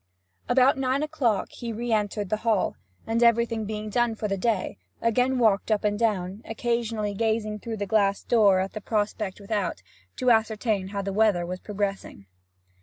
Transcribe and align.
About 0.49 0.79
nine 0.79 1.03
o'clock 1.03 1.49
he 1.51 1.71
re 1.71 1.91
entered 1.93 2.29
the 2.31 2.37
hall, 2.37 2.75
and, 3.05 3.21
everything 3.21 3.65
being 3.65 3.91
done 3.91 4.15
for 4.15 4.27
the 4.27 4.35
day, 4.35 4.79
again 4.99 5.37
walked 5.37 5.69
up 5.69 5.83
and 5.83 5.99
down, 5.99 6.41
occasionally 6.43 7.13
gazing 7.13 7.59
through 7.59 7.77
the 7.77 7.85
glass 7.85 8.23
door 8.23 8.59
at 8.61 8.73
the 8.73 8.81
prospect 8.81 9.39
without, 9.39 9.83
to 10.15 10.31
ascertain 10.31 10.87
how 10.87 11.03
the 11.03 11.13
weather 11.13 11.45
was 11.45 11.59
progressing. 11.59 12.25